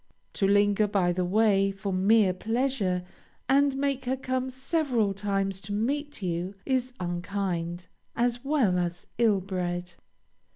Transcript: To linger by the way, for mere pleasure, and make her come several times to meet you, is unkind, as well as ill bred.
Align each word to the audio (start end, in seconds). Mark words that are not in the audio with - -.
To 0.33 0.47
linger 0.47 0.87
by 0.87 1.11
the 1.11 1.23
way, 1.23 1.69
for 1.69 1.93
mere 1.93 2.33
pleasure, 2.33 3.03
and 3.47 3.75
make 3.77 4.05
her 4.05 4.17
come 4.17 4.49
several 4.49 5.13
times 5.13 5.61
to 5.61 5.73
meet 5.73 6.23
you, 6.23 6.55
is 6.65 6.93
unkind, 6.99 7.85
as 8.15 8.43
well 8.43 8.79
as 8.79 9.05
ill 9.19 9.41
bred. 9.41 9.93